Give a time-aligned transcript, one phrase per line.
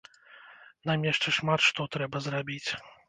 [0.89, 2.65] Нам яшчэ шмат што трэба зрабіць.